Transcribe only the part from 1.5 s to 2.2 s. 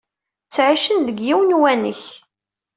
uwanek.